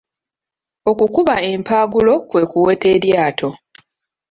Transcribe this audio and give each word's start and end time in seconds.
Okukuba 0.91 1.35
empagulo 1.51 2.13
kwe 2.29 2.43
kuweta 2.51 2.87
eryato. 2.95 3.49